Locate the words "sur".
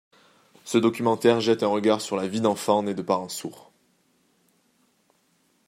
2.01-2.15